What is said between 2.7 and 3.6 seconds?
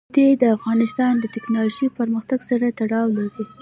تړاو لري.